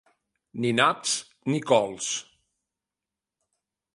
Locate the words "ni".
0.63-0.71, 1.51-1.59